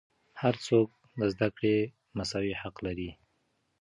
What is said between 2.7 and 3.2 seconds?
لري.